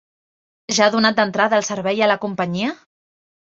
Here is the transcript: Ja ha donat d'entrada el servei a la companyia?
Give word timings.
Ja 0.77 0.87
ha 0.87 0.93
donat 0.95 1.19
d'entrada 1.19 1.59
el 1.59 1.67
servei 1.67 2.01
a 2.07 2.09
la 2.13 2.17
companyia? 2.25 2.73